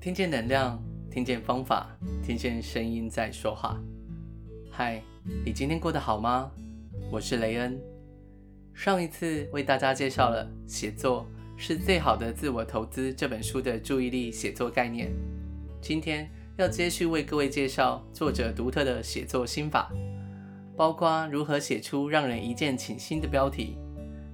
[0.00, 1.90] 听见能量，听见方法，
[2.22, 3.76] 听见声音在说话。
[4.70, 5.02] 嗨，
[5.44, 6.52] 你今天过得好吗？
[7.10, 7.76] 我是雷恩。
[8.72, 11.26] 上一次为大家介绍了《写作
[11.56, 15.10] 是最好的自我投资》这本书的注意力写作概念。
[15.82, 19.92] 今天要接续为各位介绍作者独特的写作心法，
[20.76, 23.76] 包括如何写出让人一见倾心的标题，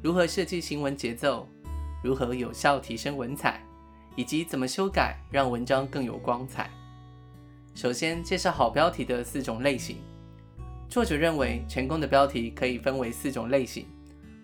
[0.02, 1.48] 如何设计行文节奏，
[2.02, 3.64] 如何有效提升文采。
[4.16, 6.70] 以及怎么修改，让文章更有光彩。
[7.74, 9.96] 首先介绍好标题的四种类型。
[10.88, 13.86] 作者认为，成功的标题可以分为四种类型，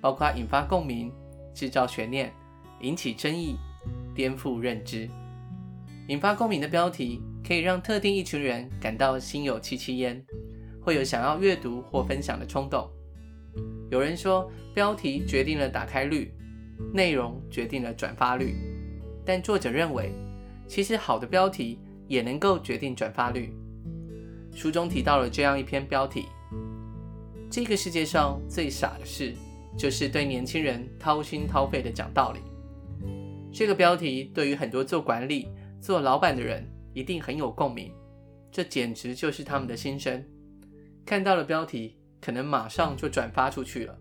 [0.00, 1.12] 包括引发共鸣、
[1.54, 2.32] 制造悬念、
[2.80, 3.56] 引起争议、
[4.14, 5.08] 颠覆认知。
[6.08, 10.20] 引发共鸣的标题可以让特定一群人感到心有戚戚焉，
[10.82, 12.90] 会有想要阅读或分享的冲动。
[13.90, 16.32] 有人说，标题决定了打开率，
[16.92, 18.56] 内容决定了转发率。
[19.32, 20.12] 但作者认为，
[20.66, 23.54] 其实好的标题也能够决定转发率。
[24.52, 26.26] 书中提到了这样一篇标题：
[27.48, 29.32] 这个世界上最傻的事，
[29.78, 32.40] 就是对年轻人掏心掏肺的讲道理。
[33.52, 35.46] 这个标题对于很多做管理、
[35.80, 37.92] 做老板的人一定很有共鸣，
[38.50, 40.24] 这简直就是他们的心声。
[41.06, 43.96] 看到了标题，可能马上就转发出去了。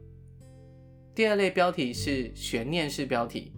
[1.14, 3.54] 第二类标题是悬念式标题。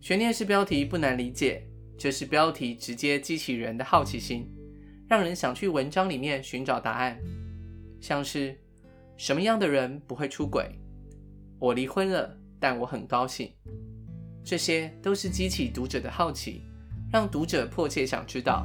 [0.00, 1.66] 悬念式标题不难理解，
[1.98, 4.48] 就是标题直接激起人的好奇心，
[5.08, 7.18] 让人想去文章里面寻找答案。
[8.00, 8.56] 像是
[9.16, 10.78] 什么样的人不会出轨？
[11.58, 13.50] 我离婚了，但我很高兴。
[14.44, 16.62] 这些都是激起读者的好奇，
[17.10, 18.64] 让读者迫切想知道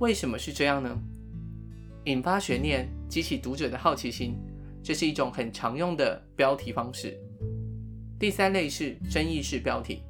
[0.00, 0.98] 为什么是这样呢？
[2.04, 4.36] 引发悬念，激起读者的好奇心，
[4.82, 7.18] 这是一种很常用的标题方式。
[8.18, 10.02] 第三类是争议式标题。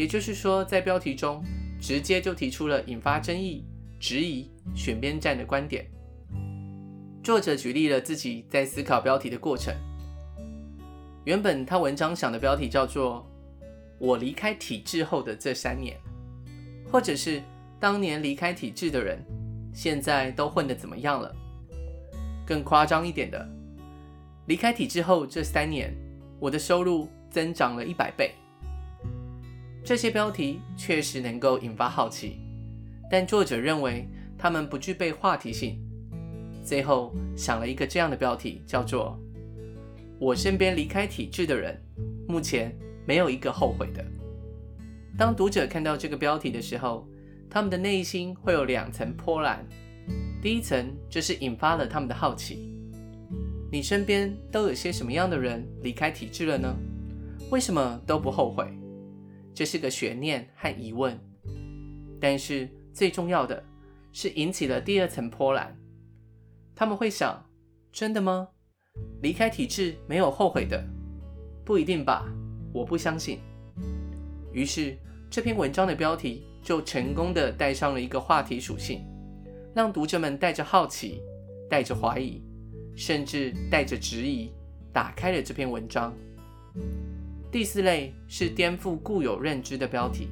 [0.00, 1.44] 也就是说，在标题中
[1.78, 3.66] 直接就提出了引发争议、
[4.00, 5.84] 质疑、选边站的观点。
[7.22, 9.74] 作者举例了自己在思考标题的过程。
[11.24, 13.30] 原本他文章想的标题叫做
[14.00, 15.94] “我离开体制后的这三年”，
[16.90, 17.42] 或者是
[17.78, 19.22] “当年离开体制的人，
[19.74, 21.30] 现在都混得怎么样了”。
[22.48, 23.46] 更夸张一点的，
[24.46, 25.94] 离开体制后这三年，
[26.38, 28.32] 我的收入增长了一百倍。
[29.82, 32.38] 这些标题确实能够引发好奇，
[33.10, 34.06] 但作者认为
[34.38, 35.78] 他们不具备话题性。
[36.62, 39.18] 最后想了一个这样的标题，叫做
[40.20, 41.80] “我身边离开体制的人，
[42.28, 42.76] 目前
[43.06, 44.04] 没有一个后悔的”。
[45.18, 47.08] 当读者看到这个标题的时候，
[47.48, 49.66] 他们的内心会有两层波澜。
[50.42, 52.74] 第一层就是引发了他们的好奇：
[53.72, 56.74] 你身边都有些什么样的人离开体制了呢？
[57.50, 58.66] 为什么都不后悔？
[59.54, 61.18] 这是个悬念和疑问，
[62.20, 63.62] 但是最重要的
[64.12, 65.76] 是引起了第二层波澜。
[66.74, 67.44] 他们会想：
[67.92, 68.48] 真的吗？
[69.22, 70.82] 离开体制没有后悔的？
[71.64, 72.26] 不一定吧，
[72.72, 73.38] 我不相信。
[74.52, 74.96] 于是
[75.30, 79.04] 这篇文章的标题就成功的带上了一个话题属性，
[79.74, 81.22] 让读者们带着好奇、
[81.68, 82.42] 带着怀疑，
[82.96, 84.50] 甚至带着质疑，
[84.92, 86.12] 打开了这篇文章。
[87.52, 90.28] 第四类是颠覆固有认知的标题。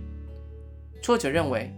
[1.02, 1.74] 作者认为，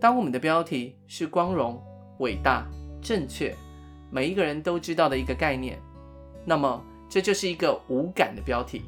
[0.00, 1.78] 当我们的标题是光荣、
[2.20, 2.66] 伟大、
[3.02, 3.54] 正确，
[4.10, 5.78] 每一个人都知道的一个概念，
[6.42, 8.80] 那么这就是一个无感的标题。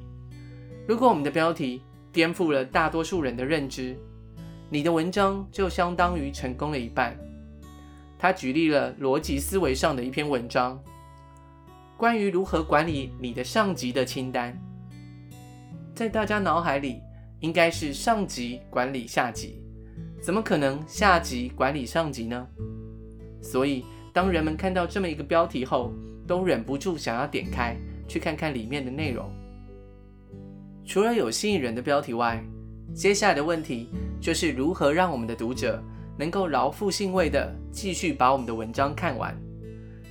[0.88, 3.94] 如果我们的标题颠覆了大多数人的认知，
[4.71, 7.15] 你的文章就相当于成功了一半。
[8.19, 10.82] 他举例了逻辑思维上的一篇文章，
[11.99, 14.59] 关于如何管理你的上级的清单。
[16.00, 17.03] 在大家脑海里，
[17.41, 19.62] 应该是上级管理下级，
[20.19, 22.49] 怎么可能下级管理上级呢？
[23.43, 25.93] 所以，当人们看到这么一个标题后，
[26.27, 27.77] 都忍不住想要点开
[28.09, 29.31] 去看看里面的内容。
[30.87, 32.43] 除了有吸引人的标题外，
[32.94, 33.91] 接下来的问题
[34.23, 35.85] 就是如何让我们的读者
[36.17, 39.38] 能够饶富兴味的继续把我们的文章看完。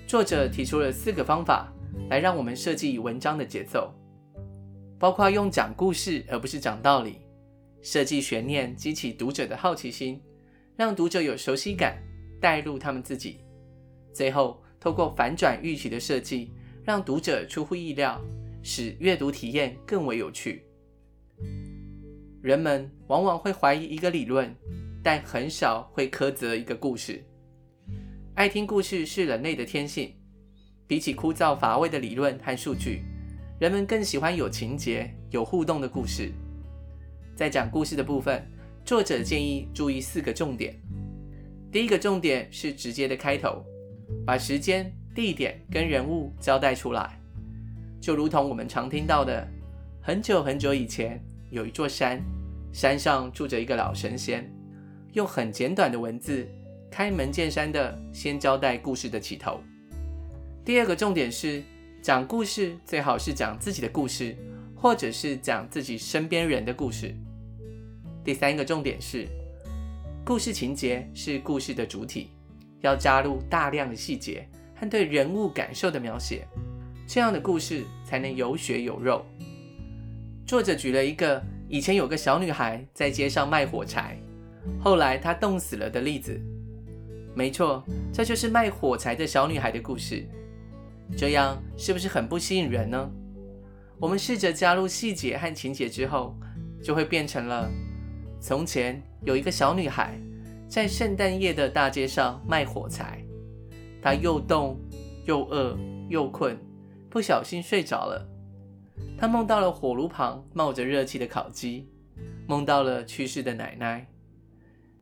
[0.06, 1.74] 作者提出了四个方法
[2.12, 3.92] 来让我们设计文章的节奏。
[5.00, 7.22] 包括用讲故事而不是讲道理，
[7.82, 10.22] 设计悬念，激起读者的好奇心，
[10.76, 11.98] 让读者有熟悉感，
[12.42, 13.40] 带入他们自己。
[14.14, 16.52] 最后，透过反转预期的设计，
[16.84, 18.22] 让读者出乎意料，
[18.62, 20.66] 使阅读体验更为有趣。
[22.42, 24.54] 人们往往会怀疑一个理论，
[25.02, 27.24] 但很少会苛责一个故事。
[28.34, 30.14] 爱听故事是人类的天性，
[30.86, 33.02] 比起枯燥乏味的理论和数据。
[33.60, 36.32] 人们更喜欢有情节、有互动的故事。
[37.36, 38.42] 在讲故事的部分，
[38.86, 40.74] 作者建议注意四个重点。
[41.70, 43.62] 第一个重点是直接的开头，
[44.26, 47.20] 把时间、地点跟人物交代出来，
[48.00, 49.46] 就如同我们常听到的：
[50.02, 51.22] 很久很久以前，
[51.52, 52.22] 有一座山，
[52.72, 54.50] 山上住着一个老神仙。
[55.12, 56.48] 用很简短的文字，
[56.90, 59.60] 开门见山的先交代故事的起头。
[60.64, 61.62] 第二个重点是，
[62.02, 64.36] 讲故事最好是讲自己的故事，
[64.74, 67.14] 或者是讲自己身边人的故事。
[68.24, 69.28] 第三个重点是，
[70.24, 72.30] 故事情节是故事的主体，
[72.80, 76.48] 要加入大量的细节和对人物感受的描写，
[77.06, 79.26] 这样的故事才能有血有肉。
[80.48, 84.18] 作者举了一个以前有个小女孩在街上卖火柴。
[84.82, 86.40] 后来她冻死了的例子，
[87.36, 90.26] 没错，这就是卖火柴的小女孩的故事。
[91.18, 93.12] 这样是不是很不吸引人呢？
[94.00, 96.36] 我们试着加入细节和情节之后，
[96.82, 97.70] 就会变成了：
[98.40, 100.18] 从前有一个小女孩
[100.70, 103.22] 在圣诞夜的大街上卖火柴，
[104.02, 104.80] 她又冻
[105.26, 105.78] 又饿
[106.08, 106.58] 又困，
[107.10, 108.26] 不小心睡着了。
[109.18, 111.90] 她梦到了火炉旁冒着热气的烤鸡，
[112.48, 114.08] 梦到了去世的奶奶。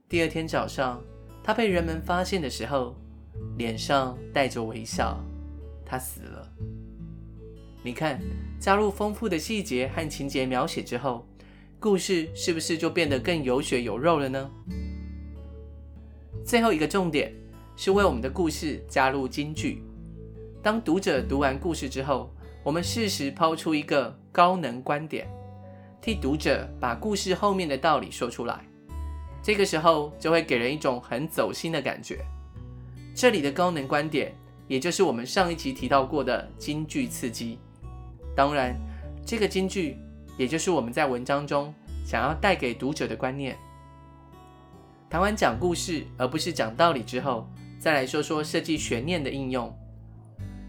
[0.09, 0.99] 第二天早上，
[1.43, 2.95] 她被人们发现的时候，
[3.57, 5.21] 脸上带着微笑。
[5.87, 6.51] 他死了。
[7.81, 8.19] 你看，
[8.59, 11.25] 加入丰富的细节和情节描写之后，
[11.79, 14.51] 故事是不是就变得更有血有肉了呢？
[16.43, 17.33] 最后一个重点
[17.77, 19.81] 是为我们的故事加入金句。
[20.61, 22.29] 当读者读完故事之后，
[22.63, 25.25] 我们适时抛出一个高能观点，
[26.01, 28.65] 替读者把故事后面的道理说出来。
[29.41, 32.19] 这个时候就会给人一种很走心的感觉。
[33.15, 34.35] 这里的高能观点，
[34.67, 37.57] 也就是我们上一集提到过的金句刺激。
[38.35, 38.75] 当然，
[39.25, 39.97] 这个金句
[40.37, 41.73] 也就是我们在文章中
[42.05, 43.57] 想要带给读者的观念。
[45.09, 47.47] 谈完讲故事而不是讲道理之后，
[47.79, 49.73] 再来说说设计悬念的应用。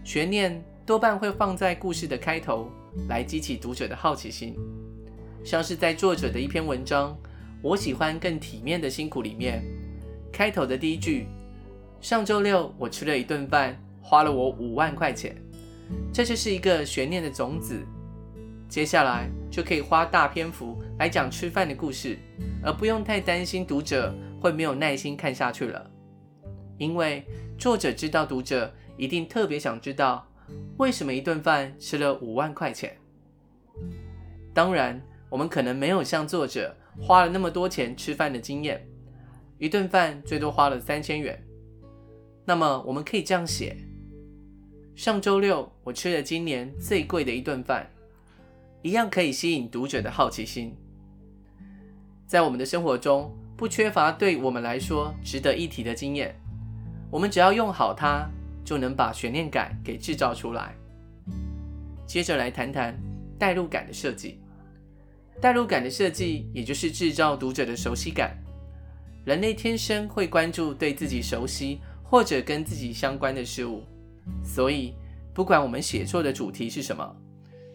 [0.03, 2.69] 悬念多半会放在故事的开头，
[3.09, 4.55] 来激起读者的好奇心，
[5.43, 7.15] 像是在作者的一篇文章。
[7.61, 9.61] 我喜欢更体面的辛苦里面，
[10.31, 11.27] 开头的第一句：
[11.99, 13.77] 上周六我吃了一顿饭，
[14.09, 15.35] 花了我五万块钱。
[16.11, 17.79] 这就是一个悬念的种子。
[18.67, 22.17] 接下来就可以花大篇幅来讲吃饭的故事，
[22.63, 24.11] 而不用太担心读者
[24.41, 25.87] 会没有耐心看下去了。
[26.79, 27.23] 因为
[27.55, 30.27] 作者知道读者一定特别想知道，
[30.77, 32.97] 为什么一顿饭吃了五万块钱。
[34.55, 36.75] 当然，我们可能没有像作者。
[37.01, 38.85] 花了那么多钱吃饭的经验，
[39.57, 41.41] 一顿饭最多花了三千元。
[42.43, 43.77] 那么我们可以这样写：
[44.99, 47.89] 上周六我吃了今年最贵的一顿饭，
[48.81, 50.75] 一样可以吸引读者的好奇心。
[52.27, 56.35] 在我们的生活中，不缺乏对我们来说值得一提的经验，
[57.09, 58.29] 我们只要用好它，
[58.65, 60.75] 就能把悬念感给制造出来。
[62.05, 62.93] 接着来谈谈
[63.39, 64.37] 代入感的设计。
[65.39, 68.37] 代入感的设计，也就是制造读者的熟悉感。
[69.23, 73.81] 人类天生会关注对自己熟悉或者跟自己相关的事物，
[74.43, 74.93] 所以
[75.33, 77.15] 不管我们写作的主题是什么，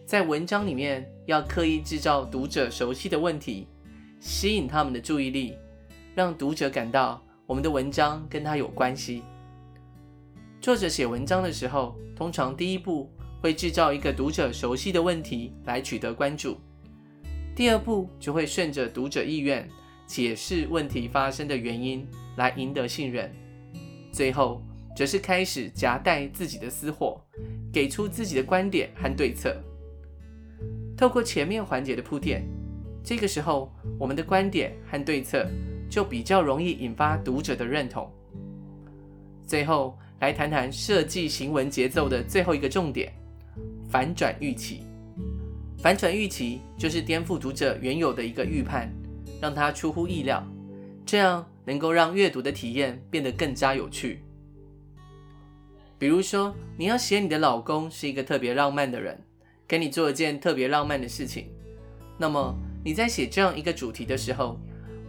[0.05, 3.67] 在文章里面要刻意制造读者熟悉的问题，
[4.19, 5.57] 吸引他们的注意力，
[6.13, 9.23] 让读者感到我们的文章跟他有关系。
[10.61, 16.57] 作者写文章的时候，通常第一步会制造一个读者熟悉的问题来取得关注。
[17.55, 19.67] 第二步就会顺着读者意愿
[20.05, 23.31] 解释问题发生的原因，来赢得信任。
[24.11, 24.61] 最后
[24.95, 27.21] 则是开始夹带自己的私货，
[27.71, 29.55] 给出自己的观点和对策。
[30.95, 32.41] 透过前面环节的铺垫，
[33.03, 35.45] 这个时候我们的观点和对策
[35.89, 38.09] 就比较容易引发读者的认同。
[39.45, 43.11] 最后来谈谈设计行文节奏的最后一个重点：
[43.89, 44.83] 反转预期。
[45.77, 48.89] 反转预期就是颠覆读者原有的一个预判，
[49.39, 50.43] 让他出乎意料，
[51.05, 54.21] 这样能够让阅读的体验变得更加有趣。
[55.97, 59.17] 比如说，你要写你的老公是一个特别浪漫的人，
[59.67, 61.47] 给你做一件特别浪漫的事情，
[62.17, 64.59] 那么你在写这样一个主题的时候，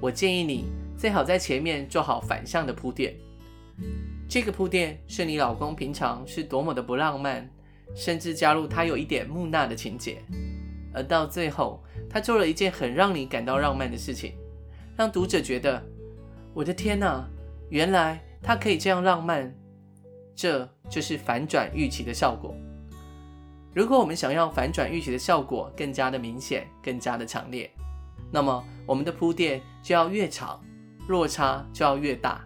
[0.01, 0.67] 我建议你
[0.97, 3.15] 最好在前面做好反向的铺垫。
[4.29, 7.49] 这个铺垫是你老公平常是多么的不浪漫，
[7.95, 10.19] 甚至加入他有一点木讷的情节。
[10.95, 14.33] 而到最后，他做了一件很让你感到浪漫的事情，
[14.97, 15.83] 让读者觉得
[16.55, 17.29] ：“我的天哪，
[17.71, 19.53] 原来他可以这样浪漫。”
[20.37, 22.55] 这就是反转预期的效果。
[23.75, 27.71] 如果我们想要反转预期的效果更加的明显、更加的强烈，
[28.31, 30.63] 那么我们的铺垫就要越长，
[31.09, 32.45] 落差就要越大。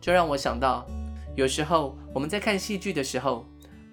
[0.00, 0.86] 这让我想到，
[1.36, 3.44] 有时候我们在看戏剧的时候，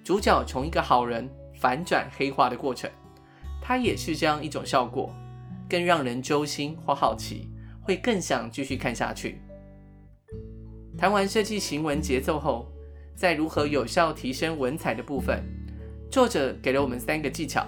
[0.03, 2.89] 主角从一个好人反转黑化的过程，
[3.61, 5.11] 它也是这样一种效果，
[5.69, 7.49] 更让人揪心或好奇，
[7.81, 9.41] 会更想继续看下去。
[10.95, 12.71] 谈完设计行文节奏后，
[13.15, 15.41] 在如何有效提升文采的部分，
[16.11, 17.65] 作者给了我们三个技巧：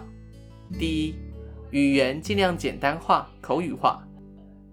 [0.77, 1.15] 第一，
[1.71, 4.03] 语言尽量简单化、口语化；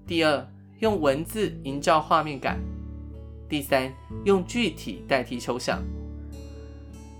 [0.07, 0.47] 第二，
[0.81, 2.57] 用文字营造画面感；
[3.49, 3.93] 第三，
[4.25, 5.81] 用具体代替抽象。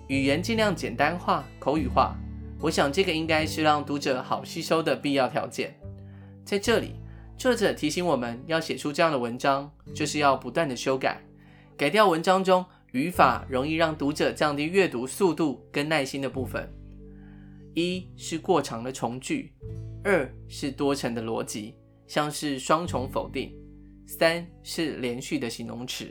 [0.09, 2.15] 语言尽量简单化、口语化，
[2.61, 5.75] 我想这个应该是让读者好吸收的必要条件。
[6.45, 6.97] 在这里，
[7.39, 11.23] 作者提醒我们要写出这样的文章，就是要不断的修改，
[11.77, 16.73] 改掉文章中语法容易让读者降低阅读速度跟耐心的部分。
[17.75, 19.53] 一是过长的从句，
[20.05, 21.75] 二是多层的逻辑，
[22.07, 23.51] 像是双重否定；
[24.07, 26.07] 三是连续的形容词。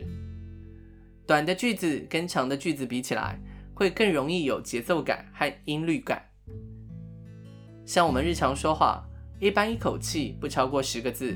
[1.26, 3.40] 短的句子跟长的句子比起来，
[3.74, 6.22] 会更容易有节奏感和音律感。
[7.86, 9.02] 像我们日常说话，
[9.40, 11.34] 一般一口气不超过十个字，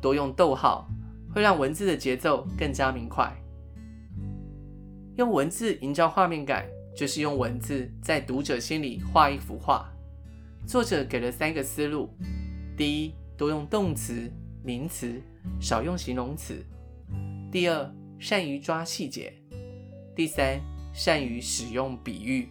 [0.00, 0.90] 多用逗号，
[1.32, 3.32] 会让文字的节奏更加明快。
[5.16, 6.64] 用文字营造画面感。
[6.96, 9.92] 就是用文字在读者心里画一幅画。
[10.64, 12.08] 作者给了三个思路：
[12.76, 14.30] 第一，多用动词、
[14.62, 15.20] 名词，
[15.60, 16.54] 少用形容词；
[17.50, 19.32] 第二，善于抓细节；
[20.14, 20.60] 第三，
[20.92, 22.48] 善于使用比喻。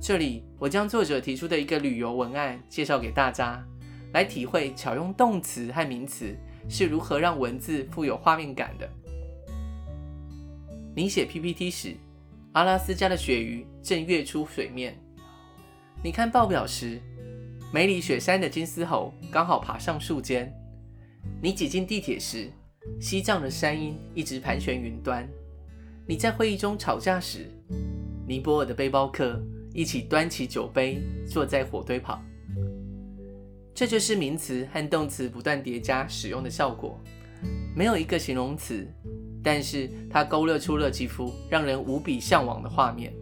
[0.00, 3.66] 这里我将作者提出的一个旅游文案介绍给大家，
[4.12, 6.36] 来体会巧用动词和名词
[6.68, 8.88] 是如何让文字富有画面感的。
[11.00, 11.94] 你写 PPT 时，
[12.52, 14.94] 阿拉斯加的鳕鱼正跃出水面。
[16.04, 17.00] 你看报表时，
[17.72, 20.52] 梅里雪山的金丝猴刚好爬上树尖。
[21.42, 22.50] 你挤进地铁时，
[23.00, 25.26] 西藏的山鹰一直盘旋云端。
[26.06, 27.50] 你在会议中吵架时，
[28.28, 29.42] 尼泊尔的背包客
[29.72, 32.22] 一起端起酒杯坐在火堆旁。
[33.74, 37.00] 这就是名词和动词不断叠加使用的效果，
[37.74, 38.86] 没有一个形容词。
[39.42, 43.12] 但是它勾勒出了几幅让人无比向往的画面。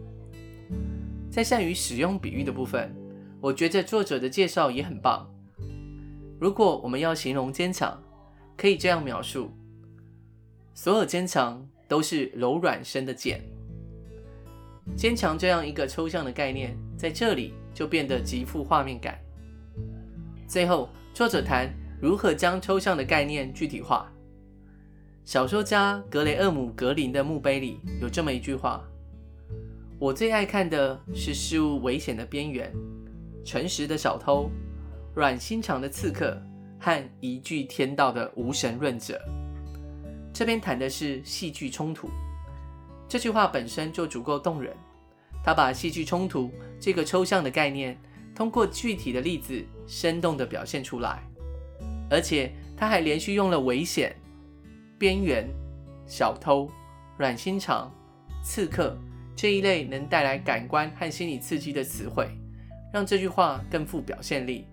[1.31, 2.93] 在善于使用比喻的部分，
[3.39, 5.29] 我觉得作者的介绍也很棒。
[6.39, 8.01] 如果我们要形容坚强，
[8.57, 9.51] 可以这样描述：
[10.73, 13.41] 所有坚强都是柔软生的茧。
[14.95, 19.19] 坚强这样一个抽象的概念，在这里就变得极富画面感。
[20.47, 21.71] 最后，作者谈
[22.01, 24.11] 如何将抽象的概念具体化。
[25.29, 28.83] 小说家格雷厄姆·格林的墓碑里有这么一句话
[30.01, 32.73] ：“我最爱看的是事物危险的边缘，
[33.45, 34.49] 诚实的小偷，
[35.13, 36.35] 软心肠的刺客
[36.79, 39.21] 和一句天道的无神论者。”
[40.33, 42.09] 这边谈的是戏剧冲突。
[43.07, 44.75] 这句话本身就足够动人。
[45.43, 47.95] 他把戏剧冲突这个抽象的概念，
[48.33, 51.21] 通过具体的例子，生动地表现出来，
[52.09, 54.18] 而且他还连续用了危险。
[54.99, 55.47] 边缘、
[56.05, 56.69] 小偷、
[57.17, 57.89] 软心肠、
[58.43, 58.97] 刺客
[59.33, 62.29] 这一类能带来感官和心理刺激的词汇，
[62.93, 64.67] 让这句话更富表现力。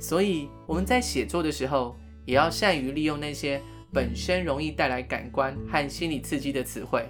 [0.00, 1.94] 所以我们在写作的时候，
[2.26, 7.06] 也要善于利用那些本身容易带来感官和心理刺激的词汇，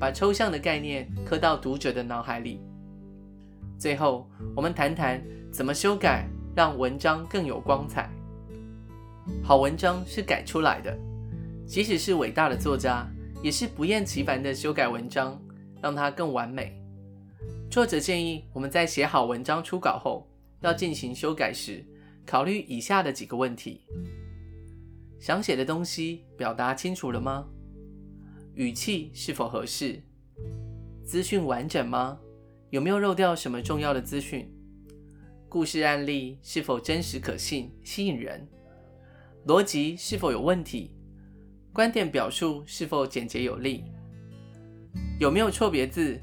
[0.00, 2.60] 把抽象的概念刻到读者的脑海里。
[3.78, 8.08] 最后，我们谈谈怎么修改，让文章更有光彩。
[9.42, 10.98] 好文章是改出来的。
[11.68, 13.06] 即使是伟大的作家，
[13.42, 15.38] 也是不厌其烦地修改文章，
[15.82, 16.82] 让它更完美。
[17.70, 20.26] 作者建议我们在写好文章初稿后，
[20.62, 21.84] 要进行修改时，
[22.24, 23.82] 考虑以下的几个问题：
[25.20, 27.46] 想写的东西表达清楚了吗？
[28.54, 30.00] 语气是否合适？
[31.04, 32.18] 资讯完整吗？
[32.70, 34.50] 有没有漏掉什么重要的资讯？
[35.50, 38.48] 故事案例是否真实可信、吸引人？
[39.46, 40.94] 逻辑是否有问题？
[41.78, 43.84] 观点表述是否简洁有力？
[45.20, 46.20] 有没有错别字、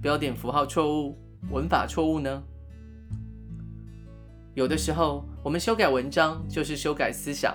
[0.00, 1.14] 标点符号错误、
[1.50, 2.42] 文法错误呢？
[4.54, 7.54] 有的时候，我们修改文章就是修改思想。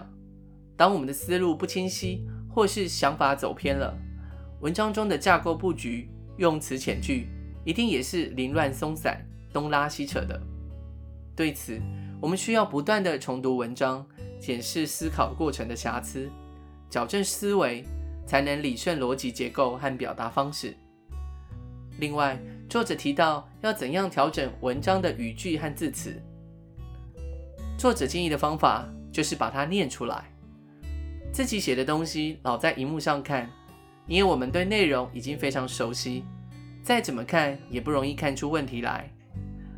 [0.77, 3.97] 当我们的思路不清晰，或是想法走偏了，
[4.61, 7.29] 文章中的架构布局、用词遣句
[7.65, 10.39] 一定也是凌乱松散、东拉西扯的。
[11.35, 11.81] 对此，
[12.21, 14.05] 我们需要不断地重读文章，
[14.39, 16.29] 检视思考过程的瑕疵。
[16.89, 17.83] 矫正思维，
[18.25, 20.75] 才能理顺逻辑结构和表达方式。
[21.99, 26.15] 另外，作者提到要怎样调整文章的语句和字词。
[27.77, 30.25] 作者建议的方法就是把它念出来。
[31.31, 33.49] 自己写的东西老在荧幕上看，
[34.07, 36.23] 因为我们对内容已经非常熟悉，
[36.81, 39.09] 再怎么看也不容易看出问题来。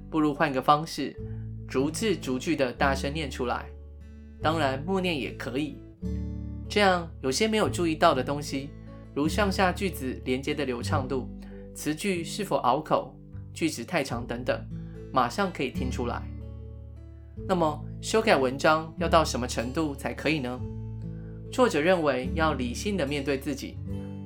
[0.10, 1.16] 不如换个方式，
[1.68, 3.66] 逐字逐句的大声念出来。
[4.42, 5.78] 当然，默念也可以。
[6.72, 8.70] 这样，有些没有注意到的东西，
[9.14, 11.28] 如上下句子连接的流畅度、
[11.76, 13.14] 词句是否拗口、
[13.54, 14.58] 句子太长等等，
[15.12, 16.22] 马上可以听出来。
[17.46, 20.58] 那么，修改文章要到什么程度才可以呢？
[21.52, 23.76] 作者认为要理性的面对自己，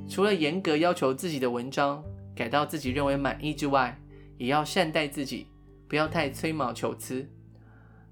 [0.08, 2.04] 除了严格要求自己的文章
[2.36, 4.00] 改到自己认为满意之外，
[4.38, 5.48] 也要善待自己，
[5.88, 7.28] 不要太吹毛求疵，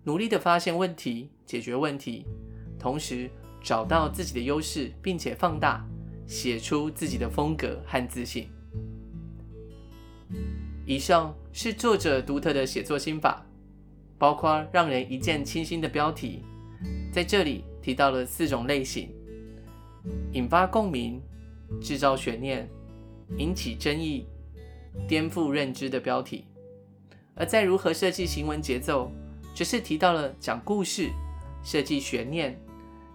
[0.04, 2.26] 努力的发现问题，解决问题，
[2.80, 3.30] 同时
[3.64, 5.84] 找到自己的优势，并且放大，
[6.28, 8.48] 写出自己的风格和自信。
[10.86, 13.44] 以上是作者独特的写作心法，
[14.18, 16.44] 包括让人一见倾心的标题，
[17.12, 17.64] 在这里。
[17.84, 19.10] 提到了四种类型：
[20.32, 21.22] 引发共鸣、
[21.82, 22.66] 制造悬念、
[23.38, 24.26] 引起争议、
[25.06, 26.46] 颠覆认知的标题。
[27.36, 29.12] 而在如何设计行文节奏，
[29.54, 31.10] 只是提到了讲故事、
[31.62, 32.58] 设计悬念、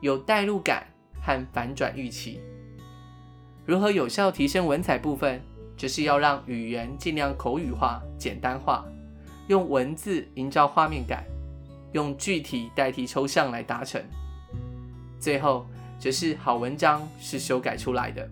[0.01, 0.87] 有代入感
[1.21, 2.41] 和反转预期。
[3.65, 5.41] 如何有效提升文采部分，
[5.77, 8.85] 则是要让语言尽量口语化、简单化，
[9.49, 11.25] 用文字营造画面感，
[11.93, 14.03] 用具体代替抽象来达成。
[15.21, 15.67] 最后，
[15.99, 18.29] 则是好文章是修改出来的。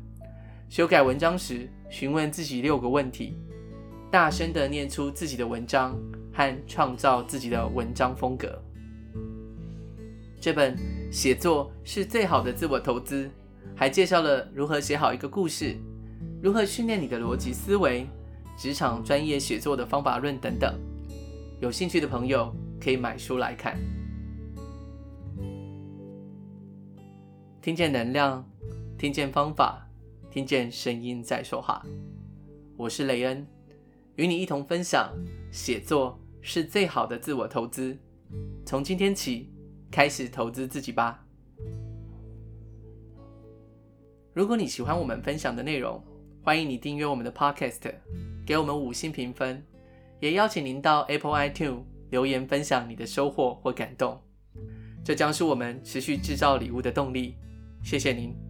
[0.69, 3.37] 修改文章时，询问自己六个问题，
[4.11, 5.97] 大声地念出自己的文章
[6.33, 8.61] 和创造自己的文章风格。
[10.41, 10.77] 这本
[11.11, 13.31] 写作是最好的自我投资，
[13.75, 15.77] 还介绍了如何写好一个故事，
[16.43, 18.07] 如何训练你的逻辑思维，
[18.57, 20.79] 职场专业写作的方法论等等。
[21.61, 23.79] 有兴趣的朋友可以买书来看。
[27.63, 28.49] 听见能量，
[28.99, 29.89] 听见方法，
[30.31, 31.83] 听见声音在说话。
[32.77, 33.47] 我是雷恩，
[34.17, 35.11] 与你一同分享，
[35.51, 37.97] 写作是最好的自我投资。
[38.65, 39.51] 从今天起，
[39.97, 41.25] 开始投资自己吧。
[44.35, 46.05] 如果你喜欢我们分享的内容，
[46.43, 47.95] 欢迎你订阅我们的 Podcast，
[48.45, 49.65] 给我们五星评分，
[50.21, 51.81] 也邀请您到 Apple iTunes
[52.11, 54.21] 留言分享你的收获或感动，
[55.03, 57.35] 这将是我们持续制造礼物的动力。
[57.83, 58.46] 谢谢您。